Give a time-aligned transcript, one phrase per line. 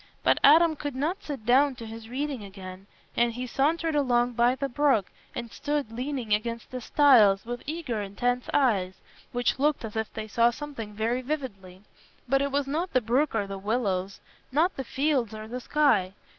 [0.23, 4.55] But Adam could not sit down to his reading again, and he sauntered along by
[4.55, 8.95] the brook and stood leaning against the stiles, with eager intense eyes,
[9.31, 11.83] which looked as if they saw something very vividly;
[12.27, 16.13] but it was not the brook or the willows, not the fields or the sky.